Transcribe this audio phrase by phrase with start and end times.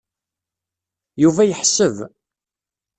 [1.23, 1.97] Yuba yeḥseb.